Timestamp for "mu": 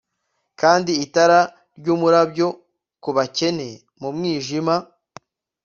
4.01-4.09